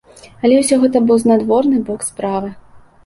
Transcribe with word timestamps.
Але 0.47 0.55
ўсё 0.61 0.79
гэта 0.85 0.97
быў 1.11 1.21
знадворны 1.25 1.77
бок 1.91 2.07
справы. 2.09 2.49